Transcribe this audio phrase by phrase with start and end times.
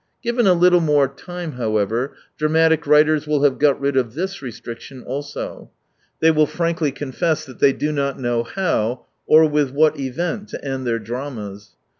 [0.23, 5.03] Given a little more time, however, dramatic writers will have got rid of this restriction
[5.03, 5.69] also.
[6.21, 10.65] They will frankly confess that they do not know how, or with what event to
[10.65, 11.75] end their dramas.